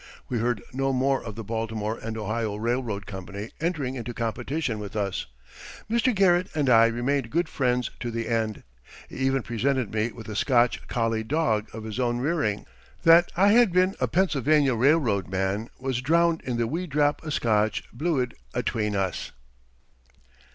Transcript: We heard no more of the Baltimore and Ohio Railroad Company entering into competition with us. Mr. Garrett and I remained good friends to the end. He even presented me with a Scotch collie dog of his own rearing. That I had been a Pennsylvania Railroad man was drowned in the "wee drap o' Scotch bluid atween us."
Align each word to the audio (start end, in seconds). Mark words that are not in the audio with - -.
We 0.29 0.39
heard 0.39 0.63
no 0.73 0.91
more 0.93 1.23
of 1.23 1.35
the 1.35 1.43
Baltimore 1.43 1.95
and 2.01 2.17
Ohio 2.17 2.55
Railroad 2.55 3.05
Company 3.05 3.51
entering 3.61 3.93
into 3.93 4.15
competition 4.15 4.79
with 4.79 4.95
us. 4.95 5.27
Mr. 5.91 6.11
Garrett 6.15 6.49
and 6.55 6.71
I 6.71 6.87
remained 6.87 7.29
good 7.29 7.47
friends 7.47 7.91
to 7.99 8.09
the 8.09 8.27
end. 8.27 8.63
He 9.09 9.17
even 9.17 9.43
presented 9.43 9.93
me 9.93 10.11
with 10.11 10.27
a 10.27 10.35
Scotch 10.35 10.87
collie 10.87 11.23
dog 11.23 11.67
of 11.71 11.83
his 11.83 11.99
own 11.99 12.17
rearing. 12.17 12.65
That 13.03 13.31
I 13.37 13.49
had 13.51 13.71
been 13.71 13.93
a 13.99 14.07
Pennsylvania 14.07 14.73
Railroad 14.73 15.27
man 15.27 15.69
was 15.77 16.01
drowned 16.01 16.41
in 16.41 16.57
the 16.57 16.65
"wee 16.65 16.87
drap 16.87 17.21
o' 17.23 17.29
Scotch 17.29 17.83
bluid 17.93 18.33
atween 18.55 18.95
us." 18.95 19.31